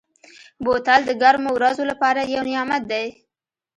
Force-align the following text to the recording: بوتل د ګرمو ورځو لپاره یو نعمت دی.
بوتل 0.63 1.01
د 1.07 1.11
ګرمو 1.21 1.51
ورځو 1.57 1.83
لپاره 1.91 2.21
یو 2.33 2.41
نعمت 2.49 2.83
دی. 2.91 3.05